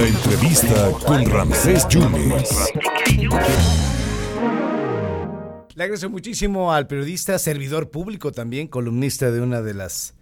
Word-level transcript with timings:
La 0.00 0.06
entrevista 0.06 0.92
con 1.06 1.26
Ramsés 1.26 1.86
Yunes. 1.90 2.72
Le 5.74 5.84
agradezco 5.84 6.08
muchísimo 6.08 6.72
al 6.72 6.86
periodista, 6.86 7.38
servidor 7.38 7.90
público 7.90 8.32
también, 8.32 8.66
columnista 8.66 9.30
de 9.30 9.42
una 9.42 9.60
de 9.60 9.74
las, 9.74 10.14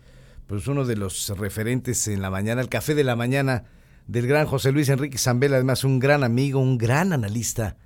pues 0.48 0.66
uno 0.66 0.84
de 0.84 0.96
los 0.96 1.28
referentes 1.38 2.08
en 2.08 2.20
la 2.22 2.28
mañana, 2.28 2.60
el 2.60 2.68
café 2.68 2.96
de 2.96 3.04
la 3.04 3.14
mañana 3.14 3.66
del 4.08 4.26
gran 4.26 4.48
José 4.48 4.72
Luis 4.72 4.88
Enrique 4.88 5.16
Zambel, 5.16 5.54
además 5.54 5.84
un 5.84 6.00
gran 6.00 6.24
amigo, 6.24 6.58
un 6.58 6.76
gran 6.76 7.12
analista 7.12 7.76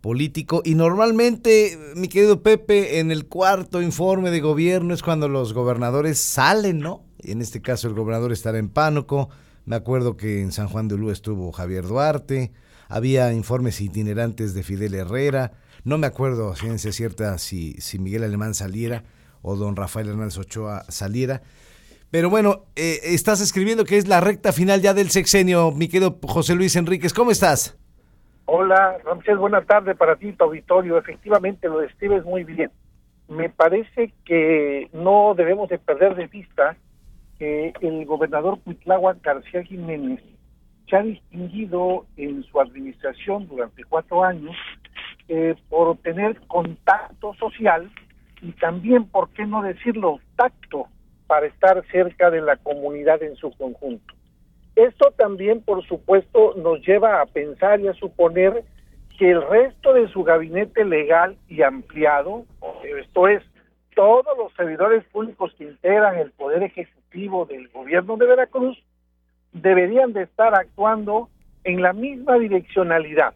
político. 0.00 0.62
Y 0.64 0.74
normalmente, 0.74 1.78
mi 1.94 2.08
querido 2.08 2.42
Pepe, 2.42 2.98
en 2.98 3.12
el 3.12 3.26
cuarto 3.26 3.80
informe 3.80 4.32
de 4.32 4.40
gobierno 4.40 4.94
es 4.94 5.02
cuando 5.04 5.28
los 5.28 5.52
gobernadores 5.52 6.18
salen, 6.18 6.80
¿no? 6.80 7.04
Y 7.22 7.30
en 7.30 7.40
este 7.40 7.62
caso 7.62 7.86
el 7.86 7.94
gobernador 7.94 8.32
estará 8.32 8.58
en 8.58 8.68
Pánuco. 8.68 9.28
Me 9.66 9.74
acuerdo 9.74 10.16
que 10.16 10.42
en 10.42 10.52
San 10.52 10.68
Juan 10.68 10.86
de 10.86 10.94
Ulúa 10.94 11.12
estuvo 11.12 11.50
Javier 11.50 11.88
Duarte. 11.88 12.52
Había 12.88 13.32
informes 13.32 13.80
itinerantes 13.80 14.54
de 14.54 14.62
Fidel 14.62 14.94
Herrera. 14.94 15.54
No 15.82 15.98
me 15.98 16.06
acuerdo 16.06 16.52
a 16.52 16.56
ciencia 16.56 16.92
cierta 16.92 17.36
si, 17.38 17.72
si 17.80 17.98
Miguel 17.98 18.22
Alemán 18.22 18.54
saliera 18.54 19.02
o 19.42 19.56
don 19.56 19.74
Rafael 19.74 20.08
Hernández 20.08 20.38
Ochoa 20.38 20.84
saliera. 20.88 21.42
Pero 22.12 22.30
bueno, 22.30 22.66
eh, 22.76 23.00
estás 23.02 23.40
escribiendo 23.40 23.84
que 23.84 23.96
es 23.96 24.06
la 24.06 24.20
recta 24.20 24.52
final 24.52 24.82
ya 24.82 24.94
del 24.94 25.10
sexenio, 25.10 25.72
mi 25.72 25.88
querido 25.88 26.16
José 26.22 26.54
Luis 26.54 26.76
Enríquez. 26.76 27.12
¿Cómo 27.12 27.32
estás? 27.32 27.76
Hola, 28.44 28.98
Ramsés, 29.04 29.36
buena 29.36 29.62
tarde 29.62 29.96
para 29.96 30.14
ti, 30.14 30.32
tu 30.32 30.44
auditorio. 30.44 30.96
Efectivamente, 30.96 31.68
lo 31.68 31.80
describes 31.80 32.24
muy 32.24 32.44
bien. 32.44 32.70
Me 33.26 33.50
parece 33.50 34.14
que 34.24 34.88
no 34.92 35.34
debemos 35.36 35.68
de 35.68 35.80
perder 35.80 36.14
de 36.14 36.28
vista 36.28 36.76
que 37.38 37.72
el 37.80 38.04
gobernador 38.04 38.58
Cuitláhuac 38.64 39.22
García 39.22 39.62
Jiménez 39.62 40.20
se 40.88 40.96
ha 40.96 41.02
distinguido 41.02 42.06
en 42.16 42.42
su 42.44 42.60
administración 42.60 43.48
durante 43.48 43.84
cuatro 43.84 44.22
años 44.22 44.54
eh, 45.28 45.54
por 45.68 45.96
tener 45.98 46.40
contacto 46.46 47.34
social 47.34 47.90
y 48.40 48.52
también, 48.52 49.06
por 49.06 49.30
qué 49.30 49.46
no 49.46 49.62
decirlo, 49.62 50.20
tacto 50.36 50.86
para 51.26 51.46
estar 51.46 51.84
cerca 51.90 52.30
de 52.30 52.40
la 52.40 52.56
comunidad 52.56 53.22
en 53.22 53.34
su 53.36 53.50
conjunto. 53.50 54.14
Esto 54.76 55.12
también, 55.16 55.62
por 55.62 55.84
supuesto, 55.86 56.54
nos 56.56 56.86
lleva 56.86 57.20
a 57.20 57.26
pensar 57.26 57.80
y 57.80 57.88
a 57.88 57.94
suponer 57.94 58.62
que 59.18 59.30
el 59.30 59.42
resto 59.48 59.94
de 59.94 60.08
su 60.08 60.22
gabinete 60.22 60.84
legal 60.84 61.36
y 61.48 61.62
ampliado, 61.62 62.44
esto 62.84 63.28
es, 63.28 63.42
todos 63.94 64.36
los 64.36 64.52
servidores 64.52 65.04
públicos 65.06 65.54
que 65.56 65.64
integran 65.64 66.18
el 66.18 66.30
Poder 66.32 66.62
Ejecutivo 66.62 67.05
del 67.16 67.68
Gobierno 67.72 68.16
de 68.18 68.26
Veracruz, 68.26 68.76
deberían 69.52 70.12
de 70.12 70.24
estar 70.24 70.54
actuando 70.54 71.30
en 71.64 71.80
la 71.80 71.94
misma 71.94 72.38
direccionalidad. 72.38 73.34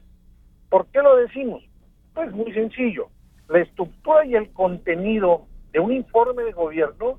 ¿Por 0.69 0.87
qué 0.89 1.01
lo 1.01 1.17
decimos? 1.17 1.65
Pues 2.15 2.31
muy 2.33 2.53
sencillo. 2.53 3.09
La 3.49 3.61
estructura 3.61 4.27
y 4.27 4.35
el 4.35 4.53
contenido 4.53 5.47
de 5.73 5.81
un 5.81 5.93
informe 5.93 6.43
de 6.43 6.53
gobierno, 6.53 7.19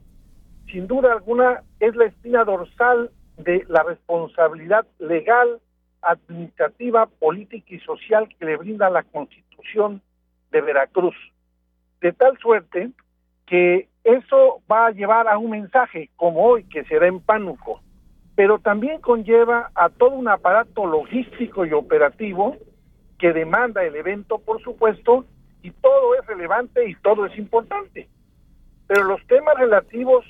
sin 0.72 0.86
duda 0.86 1.14
alguna, 1.14 1.64
es 1.80 1.96
la 1.96 2.06
espina 2.06 2.44
dorsal 2.44 3.10
de 3.38 3.66
la 3.68 3.82
responsabilidad 3.82 4.86
legal, 5.00 5.60
administrativa, 6.04 7.08
política 7.08 7.74
y 7.74 7.80
social 7.80 8.30
que 8.38 8.46
le 8.46 8.58
brinda 8.58 8.90
la 8.92 9.02
Constitución 9.02 10.02
de 10.52 10.62
Veracruz. 10.62 11.16
De 12.02 12.14
tal 12.14 12.38
suerte 12.38 12.92
que 13.48 13.90
eso 14.04 14.41
va 14.72 14.88
a 14.88 14.92
llevar 14.92 15.28
a 15.28 15.38
un 15.38 15.52
mensaje 15.52 16.10
como 16.16 16.44
hoy 16.44 16.64
que 16.64 16.84
será 16.86 17.08
en 17.08 17.20
Pánuco, 17.20 17.82
pero 18.36 18.60
también 18.60 19.02
conlleva 19.02 19.72
a 19.76 19.90
todo 19.90 20.12
un 20.12 20.30
aparato 20.30 20.86
logístico 20.86 21.66
y 21.66 21.74
operativo 21.74 22.56
que 23.20 23.34
demanda 23.34 23.84
el 23.84 23.96
evento, 23.96 24.40
por 24.40 24.62
supuesto, 24.62 25.26
y 25.62 25.72
todo 25.72 26.16
es 26.16 26.26
relevante 26.26 26.90
y 26.90 26.96
todo 26.96 27.26
es 27.26 27.38
importante. 27.38 28.08
Pero 28.88 29.04
los 29.04 29.26
temas 29.28 29.56
relativos 29.58 30.26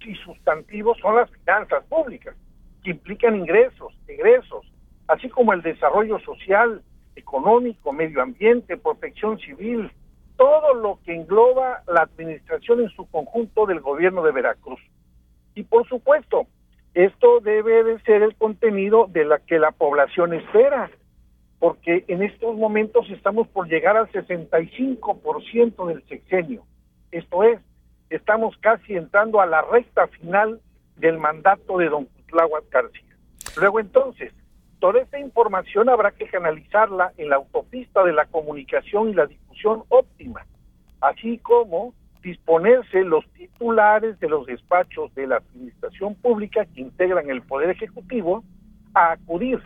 y 0.00 0.14
sustantivos 0.16 0.98
son 0.98 1.16
las 1.16 1.30
finanzas 1.30 1.84
públicas 1.84 2.36
que 2.84 2.90
implican 2.90 3.36
ingresos, 3.36 3.92
egresos, 4.06 4.64
así 5.08 5.28
como 5.28 5.52
el 5.52 5.62
desarrollo 5.62 6.18
social, 6.20 6.82
económico, 7.16 7.92
medio 7.92 8.22
ambiente, 8.22 8.76
protección 8.76 9.38
civil, 9.38 9.90
todo 10.38 10.72
lo 10.72 11.00
que 11.04 11.14
engloba 11.14 11.82
la 11.88 12.02
administración 12.02 12.80
en 12.80 12.88
su 12.90 13.10
conjunto 13.10 13.66
del 13.66 13.80
gobierno 13.80 14.22
de 14.22 14.30
Veracruz. 14.30 14.80
Y 15.56 15.64
por 15.64 15.86
supuesto, 15.88 16.46
esto 16.94 17.40
debe 17.40 17.82
de 17.82 17.98
ser 18.02 18.22
el 18.22 18.36
contenido 18.36 19.08
de 19.08 19.24
la 19.24 19.40
que 19.40 19.58
la 19.58 19.72
población 19.72 20.32
espera, 20.34 20.90
porque 21.58 22.04
en 22.06 22.22
estos 22.22 22.56
momentos 22.56 23.10
estamos 23.10 23.48
por 23.48 23.68
llegar 23.68 23.96
al 23.96 24.08
65% 24.12 25.86
del 25.88 26.06
sexenio. 26.06 26.62
Esto 27.10 27.42
es, 27.42 27.58
estamos 28.08 28.56
casi 28.58 28.94
entrando 28.94 29.40
a 29.40 29.46
la 29.46 29.62
recta 29.62 30.06
final 30.06 30.60
del 30.96 31.18
mandato 31.18 31.78
de 31.78 31.88
don 31.88 32.08
Tláhuac 32.28 32.70
García. 32.70 33.16
Luego 33.56 33.80
entonces, 33.80 34.32
toda 34.78 35.00
esta 35.00 35.18
información 35.18 35.88
habrá 35.88 36.12
que 36.12 36.28
canalizarla 36.28 37.12
en 37.16 37.30
la 37.30 37.36
autopista 37.36 38.04
de 38.04 38.12
la 38.12 38.26
comunicación 38.26 39.08
y 39.08 39.14
la 39.14 39.26
difusión 39.26 39.47
óptima, 39.88 40.46
así 41.00 41.38
como 41.38 41.94
disponerse 42.22 43.04
los 43.04 43.24
titulares 43.32 44.18
de 44.20 44.28
los 44.28 44.46
despachos 44.46 45.14
de 45.14 45.26
la 45.26 45.36
administración 45.36 46.14
pública 46.16 46.66
que 46.66 46.80
integran 46.80 47.30
el 47.30 47.42
Poder 47.42 47.70
Ejecutivo 47.70 48.44
a 48.94 49.12
acudir 49.12 49.60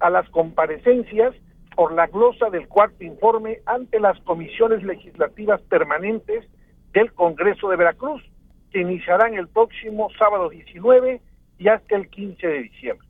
a 0.00 0.10
las 0.10 0.28
comparecencias 0.30 1.34
por 1.74 1.92
la 1.92 2.06
glosa 2.06 2.48
del 2.50 2.68
cuarto 2.68 3.04
informe 3.04 3.58
ante 3.66 4.00
las 4.00 4.18
comisiones 4.20 4.82
legislativas 4.82 5.60
permanentes 5.62 6.44
del 6.92 7.12
Congreso 7.12 7.68
de 7.68 7.76
Veracruz, 7.76 8.22
que 8.70 8.80
iniciarán 8.80 9.34
el 9.34 9.48
próximo 9.48 10.08
sábado 10.18 10.48
19 10.48 11.20
y 11.58 11.68
hasta 11.68 11.96
el 11.96 12.08
15 12.08 12.46
de 12.46 12.62
diciembre. 12.62 13.06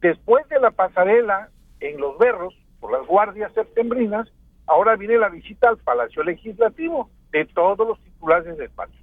Después 0.00 0.48
de 0.48 0.60
la 0.60 0.70
pasarela 0.70 1.50
en 1.80 2.00
Los 2.00 2.18
Berros, 2.18 2.54
por 2.80 2.92
las 2.92 3.06
guardias 3.06 3.52
septembrinas, 3.54 4.28
ahora 4.66 4.96
viene 4.96 5.18
la 5.18 5.28
visita 5.28 5.68
al 5.68 5.78
Palacio 5.78 6.22
Legislativo 6.22 7.10
de 7.32 7.44
todos 7.46 7.86
los 7.86 8.00
titulares 8.00 8.56
del 8.56 8.70
país. 8.70 8.94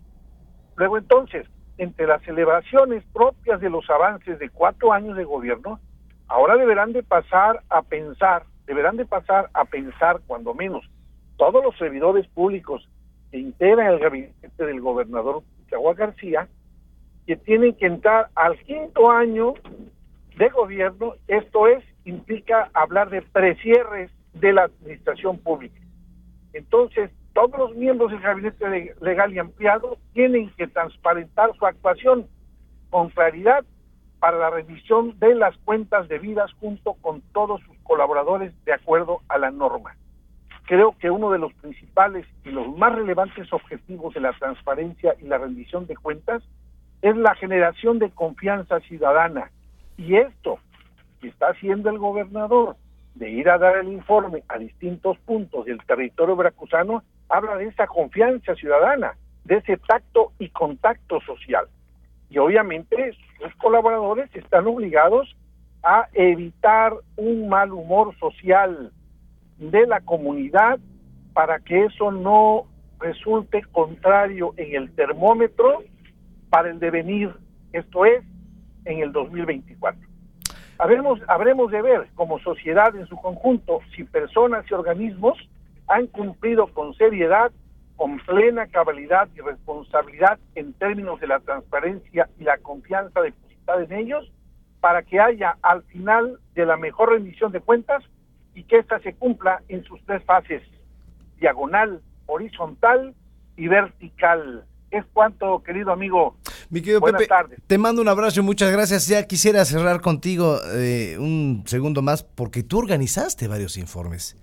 Luego 0.76 0.98
entonces, 0.98 1.48
entre 1.78 2.08
las 2.08 2.22
celebraciones 2.24 3.04
propias 3.14 3.60
de 3.60 3.70
los 3.70 3.90
avances 3.90 4.40
de 4.40 4.50
cuatro 4.50 4.94
años 4.94 5.18
de 5.18 5.24
gobierno, 5.24 5.80
ahora 6.28 6.56
deberán 6.56 6.94
de 6.94 7.04
pasar 7.04 7.62
a 7.70 7.82
pensar, 7.82 8.44
deberán 8.66 8.98
de 8.98 9.06
pasar 9.06 9.50
a 9.54 9.66
pensar 9.66 10.22
cuando 10.28 10.54
menos 10.54 10.90
todos 11.38 11.64
los 11.64 11.76
servidores 11.78 12.28
públicos 12.28 12.88
que 13.32 13.40
integran 13.40 13.88
el 13.88 14.00
gabinete 14.00 14.66
del 14.66 14.80
gobernador 14.80 15.44
Chihuahua 15.68 15.96
García, 15.96 16.48
que 17.26 17.36
tienen 17.36 17.74
que 17.74 17.88
entrar 17.88 18.30
al 18.36 18.60
quinto 18.60 19.10
año 19.10 19.54
de 20.38 20.50
gobierno, 20.50 21.16
esto 21.28 21.68
es, 21.68 21.84
implica 22.06 22.70
hablar 22.74 23.10
de 23.10 23.22
precierres 23.22 24.12
de 24.34 24.53
la 24.53 24.64
administración 24.64 25.38
pública. 25.40 25.80
Entonces, 26.53 27.12
todos 27.34 27.58
los 27.58 27.75
miembros 27.75 28.12
del 28.12 28.19
gabinete 28.19 28.96
legal 29.02 29.34
y 29.34 29.40
ampliado 29.40 29.97
tienen 30.14 30.50
que 30.58 30.68
transparentar 30.68 31.56
su 31.58 31.66
actuación 31.66 32.28
con 32.90 33.09
claridad 33.09 33.64
para 34.19 34.38
la 34.38 34.50
revisión 34.50 35.18
de 35.19 35.34
las 35.34 35.58
cuentas 35.59 36.08
debidas 36.08 36.52
junto 36.59 36.94
con 36.96 37.22
todos 37.34 37.62
sus 37.62 37.78
colaboradores 37.80 38.53
de 38.66 38.74
acuerdo 38.74 39.22
a 39.30 39.38
la 39.38 39.50
norma. 39.50 39.96
Creo 40.68 40.96
que 41.00 41.09
uno 41.09 41.31
de 41.31 41.40
los 41.40 41.53
principales 41.56 42.25
y 42.46 42.50
los 42.50 42.68
más 42.78 42.94
relevantes 42.94 43.52
objetivos 43.52 44.13
de 44.13 44.22
la 44.22 44.34
transparencia 44.34 45.16
y 45.19 45.25
la 45.25 45.38
rendición 45.38 45.88
de 45.88 45.98
cuentas 45.98 46.44
es 47.02 47.18
la 47.18 47.34
generación 47.36 47.98
de 47.98 48.12
confianza 48.12 48.80
ciudadana. 48.81 49.52
Y 49.98 50.16
esto 50.16 50.60
está 51.24 51.48
haciendo 51.48 51.89
el 51.89 51.98
gobernador 51.98 52.75
de 53.16 53.30
ir 53.30 53.50
a 53.50 53.58
dar 53.58 53.78
el 53.78 53.90
informe 53.90 54.44
a 54.48 54.58
distintos 54.58 55.18
puntos 55.19 55.66
del 55.66 55.84
territorio 55.86 56.36
veracruzano, 56.36 57.04
habla 57.30 57.58
de 57.58 57.68
esa 57.68 57.88
confianza 57.88 58.56
ciudadana, 58.56 59.16
de 59.44 59.58
ese 59.58 59.78
tacto 59.78 60.31
y 60.40 60.50
contacto 60.50 61.19
social. 61.22 61.66
Y 62.30 62.38
obviamente 62.38 63.13
sus 63.40 63.54
colaboradores 63.56 64.34
están 64.36 64.68
obligados 64.68 65.36
a 65.84 66.08
evitar 66.13 66.94
un 67.18 67.50
mal 67.50 67.72
humor 67.72 68.16
social 68.19 68.92
de 69.57 69.88
la 69.88 70.02
comunidad 70.02 70.80
para 71.34 71.60
que 71.60 71.86
eso 71.86 72.12
no 72.12 72.66
resulte 73.00 73.64
contrario 73.72 74.54
en 74.57 74.75
el 74.75 74.92
termómetro 74.94 75.84
para 76.50 76.69
el 76.69 76.80
devenir, 76.80 77.34
esto 77.74 78.06
es, 78.06 78.24
en 78.86 79.00
el 79.00 79.12
2024. 79.12 80.11
Habremos, 80.81 81.19
habremos 81.28 81.69
de 81.69 81.80
ver 81.80 82.07
como 82.16 82.39
sociedad 82.39 82.95
en 82.95 83.06
su 83.06 83.16
conjunto 83.16 83.81
si 83.95 84.04
personas 84.04 84.66
y 84.68 84.74
organismos 84.74 85.38
han 85.88 86.07
cumplido 86.07 86.74
con 86.74 86.95
seriedad, 86.95 87.51
con 87.98 88.18
plena 88.18 88.66
cabalidad 88.66 89.30
y 89.36 89.42
responsabilidad 89.42 90.39
en 90.56 90.74
términos 90.74 91.19
de 91.19 91.28
la 91.28 91.39
transparencia 91.39 92.28
y 92.39 92.45
la 92.45 92.57
confianza 92.57 93.22
depositada 93.22 93.83
en 93.83 93.92
ellos, 93.92 94.31
para 94.80 95.04
que 95.04 95.19
haya 95.19 95.56
al 95.62 95.83
final 95.83 96.39
de 96.56 96.66
la 96.66 96.78
mejor 96.78 97.12
rendición 97.12 97.51
de 97.51 97.60
cuentas 97.60 98.04
y 98.56 98.63
que 98.63 98.80
ésta 98.80 98.98
se 99.01 99.13
cumpla 99.13 99.62
en 99.68 99.83
sus 99.83 100.04
tres 100.07 100.24
fases, 100.24 100.63
diagonal, 101.39 102.01
horizontal 102.25 103.13
y 103.56 103.68
vertical. 103.68 104.66
Es 104.89 105.06
cuanto, 105.13 105.62
querido 105.62 105.92
amigo. 105.92 106.38
Mi 106.71 106.79
querido 106.81 107.01
Buenas 107.01 107.19
Pepe, 107.19 107.27
tardes. 107.29 107.59
te 107.68 107.77
mando 107.77 108.01
un 108.01 108.07
abrazo 108.07 108.39
y 108.39 108.44
muchas 108.44 108.71
gracias. 108.71 109.07
Ya 109.07 109.27
quisiera 109.27 109.63
cerrar 109.65 110.00
contigo 110.01 110.57
eh, 110.73 111.18
un 111.19 111.63
segundo 111.68 112.01
más 112.01 112.23
porque 112.23 112.63
tú 112.63 112.79
organizaste 112.79 113.47
varios 113.50 113.77
informes 113.77 114.38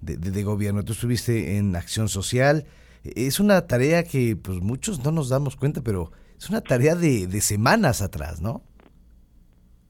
de, 0.00 0.16
de- 0.16 0.30
de 0.30 0.42
gobierno. 0.44 0.84
Tú 0.84 0.92
estuviste 0.92 1.56
en 1.58 1.74
acción 1.76 2.08
social. 2.08 2.64
Es 3.02 3.40
una 3.40 3.66
tarea 3.66 4.04
que 4.04 4.36
pues 4.36 4.60
muchos 4.60 5.04
no 5.04 5.10
nos 5.10 5.28
damos 5.28 5.56
cuenta, 5.56 5.80
pero 5.82 6.12
es 6.38 6.48
una 6.50 6.60
tarea 6.60 6.94
de, 6.94 7.26
de 7.26 7.40
semanas 7.40 8.00
atrás, 8.00 8.40
¿no? 8.40 8.62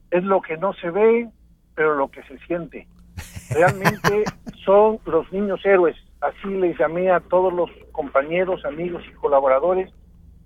Es 0.09 0.23
lo 0.23 0.41
que 0.41 0.57
no 0.57 0.73
se 0.73 0.89
ve, 0.89 1.29
pero 1.75 1.95
lo 1.95 2.09
que 2.09 2.23
se 2.23 2.39
siente. 2.47 2.87
Realmente 3.51 4.23
son 4.65 4.97
los 5.05 5.31
niños 5.31 5.59
héroes. 5.63 5.95
Así 6.21 6.47
les 6.59 6.75
llamé 6.79 7.11
a 7.11 7.19
todos 7.19 7.53
los 7.53 7.69
compañeros, 7.91 8.65
amigos 8.65 9.03
y 9.07 9.13
colaboradores 9.13 9.91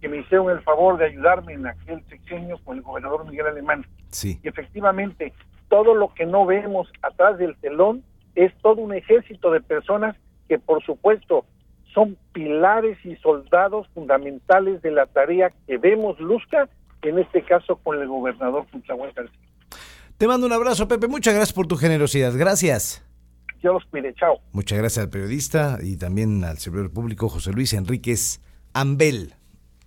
que 0.01 0.09
me 0.09 0.17
hicieron 0.17 0.49
el 0.49 0.61
favor 0.61 0.97
de 0.97 1.05
ayudarme 1.05 1.53
en 1.53 1.67
aquel 1.67 2.03
sexenio 2.09 2.57
con 2.63 2.77
el 2.77 2.83
gobernador 2.83 3.25
Miguel 3.29 3.47
Alemán. 3.47 3.85
Sí. 4.09 4.39
Y 4.43 4.47
efectivamente, 4.47 5.33
todo 5.69 5.95
lo 5.95 6.13
que 6.13 6.25
no 6.25 6.45
vemos 6.45 6.91
atrás 7.01 7.37
del 7.37 7.55
telón 7.57 8.03
es 8.35 8.53
todo 8.61 8.81
un 8.81 8.93
ejército 8.93 9.51
de 9.51 9.61
personas 9.61 10.15
que, 10.47 10.59
por 10.59 10.83
supuesto, 10.83 11.45
son 11.93 12.17
pilares 12.31 12.97
y 13.03 13.15
soldados 13.17 13.87
fundamentales 13.93 14.81
de 14.81 14.91
la 14.91 15.07
tarea 15.07 15.51
que 15.65 15.77
vemos 15.77 16.19
luzca, 16.19 16.69
en 17.01 17.19
este 17.19 17.41
caso 17.43 17.77
con 17.77 17.99
el 17.99 18.07
gobernador 18.07 18.65
Cuitlahuac 18.71 19.15
García. 19.15 19.39
Te 20.17 20.27
mando 20.27 20.45
un 20.45 20.53
abrazo, 20.53 20.87
Pepe. 20.87 21.07
Muchas 21.07 21.33
gracias 21.33 21.53
por 21.53 21.67
tu 21.67 21.77
generosidad. 21.77 22.33
Gracias. 22.35 23.03
Yo 23.63 23.73
los 23.73 23.85
cuide, 23.85 24.13
chao. 24.13 24.39
Muchas 24.51 24.77
gracias 24.77 25.05
al 25.05 25.09
periodista 25.09 25.77
y 25.81 25.97
también 25.97 26.43
al 26.43 26.57
servidor 26.57 26.91
público 26.91 27.29
José 27.29 27.53
Luis 27.53 27.73
Enríquez 27.73 28.41
Ambel. 28.73 29.36